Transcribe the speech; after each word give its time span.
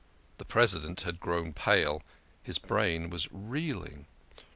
"The 0.39 0.45
President 0.45 1.01
had 1.01 1.19
grown 1.19 1.53
pale 1.53 2.01
his 2.41 2.57
brain 2.57 3.11
was 3.11 3.27
reeling. 3.31 4.07